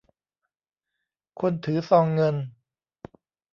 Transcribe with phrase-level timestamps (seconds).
[1.39, 2.35] คนถือซองเงิน